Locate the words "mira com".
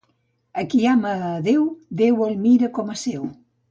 2.51-2.95